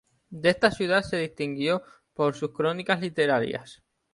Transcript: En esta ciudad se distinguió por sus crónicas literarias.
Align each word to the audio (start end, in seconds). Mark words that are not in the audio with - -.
En 0.31 0.43
esta 0.47 0.71
ciudad 0.71 1.03
se 1.03 1.17
distinguió 1.17 1.83
por 2.15 2.33
sus 2.33 2.49
crónicas 2.53 3.01
literarias. 3.01 3.83